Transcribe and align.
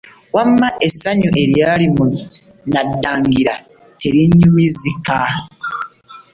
Wamma 0.35 0.67
essanyu 0.87 1.29
eryali 1.43 1.85
mu 1.95 2.05
Naddangira 2.71 3.53
terinyumizika. 3.99 5.17